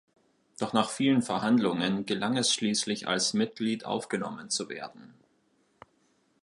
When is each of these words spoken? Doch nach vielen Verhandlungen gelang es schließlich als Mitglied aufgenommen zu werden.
Doch 0.57 0.73
nach 0.73 0.89
vielen 0.89 1.21
Verhandlungen 1.21 2.07
gelang 2.07 2.35
es 2.35 2.51
schließlich 2.51 3.07
als 3.07 3.35
Mitglied 3.35 3.85
aufgenommen 3.85 4.49
zu 4.49 4.67
werden. 4.67 5.13